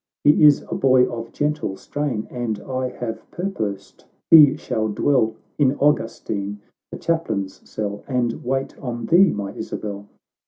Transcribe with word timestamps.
—He 0.23 0.43
is 0.43 0.63
a 0.67 0.73
boy 0.73 1.05
of 1.05 1.31
gentle 1.31 1.77
strain, 1.77 2.27
And 2.31 2.59
I 2.61 2.89
have 2.89 3.29
purposed 3.29 4.05
he 4.31 4.57
shall 4.57 4.87
dwell 4.87 5.35
I 5.59 5.63
n 5.65 5.75
Augustiu 5.75 6.57
the 6.91 6.97
chaplain's 6.97 7.69
cell, 7.69 8.03
And 8.07 8.43
wait 8.43 8.75
on 8.79 9.05
thee, 9.05 9.29
my 9.31 9.53
Isabel. 9.53 10.07